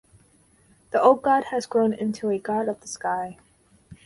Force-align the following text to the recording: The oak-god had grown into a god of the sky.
The 0.89 0.99
oak-god 0.99 1.43
had 1.51 1.69
grown 1.69 1.93
into 1.93 2.31
a 2.31 2.39
god 2.39 2.67
of 2.67 2.81
the 2.81 2.87
sky. 2.87 3.37